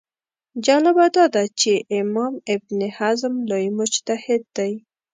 جالبه 0.65 1.05
دا 1.15 1.25
ده 1.33 1.43
چې 1.59 1.71
امام 1.99 2.33
ابن 2.53 2.77
حزم 2.97 3.33
لوی 3.49 3.67
مجتهد 3.79 4.41
دی 4.55 4.73